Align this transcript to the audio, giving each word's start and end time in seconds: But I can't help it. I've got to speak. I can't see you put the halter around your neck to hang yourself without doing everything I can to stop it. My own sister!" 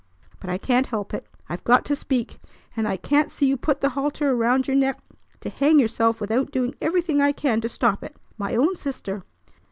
But 0.39 0.49
I 0.49 0.57
can't 0.57 0.87
help 0.87 1.13
it. 1.13 1.27
I've 1.47 1.63
got 1.63 1.85
to 1.85 1.95
speak. 1.95 2.39
I 2.75 2.97
can't 2.97 3.29
see 3.29 3.45
you 3.45 3.55
put 3.55 3.81
the 3.81 3.89
halter 3.89 4.31
around 4.31 4.67
your 4.67 4.73
neck 4.75 4.99
to 5.41 5.49
hang 5.51 5.77
yourself 5.77 6.19
without 6.19 6.49
doing 6.49 6.73
everything 6.81 7.21
I 7.21 7.31
can 7.31 7.61
to 7.61 7.69
stop 7.69 8.03
it. 8.03 8.15
My 8.35 8.55
own 8.55 8.75
sister!" 8.75 9.21